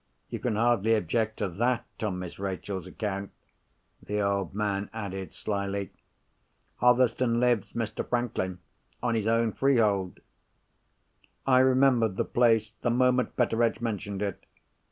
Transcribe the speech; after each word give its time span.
You 0.31 0.39
can 0.39 0.55
hardly 0.55 0.95
object 0.95 1.37
to 1.37 1.47
that 1.47 1.85
on 2.01 2.17
Miss 2.17 2.39
Rachel's 2.39 2.87
account," 2.87 3.29
the 4.01 4.19
old 4.19 4.55
man 4.55 4.89
added 4.93 5.31
slily. 5.31 5.91
"Hotherstone 6.77 7.39
lives, 7.39 7.73
Mr. 7.73 8.03
Franklin, 8.09 8.57
on 9.03 9.13
his 9.13 9.27
own 9.27 9.51
freehold." 9.51 10.19
I 11.45 11.59
remembered 11.59 12.17
the 12.17 12.25
place 12.25 12.71
the 12.81 12.89
moment 12.89 13.35
Betteredge 13.35 13.79
mentioned 13.79 14.23
it. 14.23 14.43